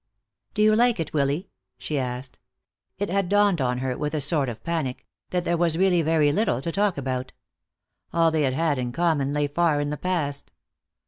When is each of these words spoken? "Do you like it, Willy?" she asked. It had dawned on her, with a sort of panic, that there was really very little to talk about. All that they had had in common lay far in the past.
"Do 0.55 0.63
you 0.63 0.75
like 0.75 0.99
it, 0.99 1.13
Willy?" 1.13 1.51
she 1.77 1.99
asked. 1.99 2.39
It 2.97 3.09
had 3.11 3.29
dawned 3.29 3.61
on 3.61 3.77
her, 3.77 3.95
with 3.95 4.15
a 4.15 4.19
sort 4.19 4.49
of 4.49 4.63
panic, 4.63 5.05
that 5.29 5.43
there 5.45 5.57
was 5.57 5.77
really 5.77 6.01
very 6.01 6.31
little 6.31 6.59
to 6.63 6.71
talk 6.71 6.97
about. 6.97 7.33
All 8.11 8.31
that 8.31 8.39
they 8.39 8.41
had 8.41 8.55
had 8.55 8.79
in 8.79 8.93
common 8.93 9.31
lay 9.31 9.47
far 9.47 9.79
in 9.79 9.91
the 9.91 9.97
past. 9.97 10.51